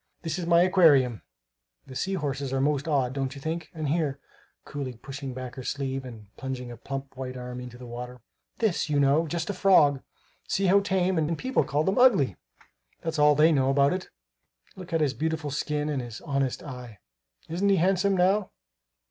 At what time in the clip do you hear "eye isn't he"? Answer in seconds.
16.63-17.75